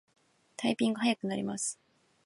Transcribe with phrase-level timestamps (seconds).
[0.57, 1.79] タイピングが早くなります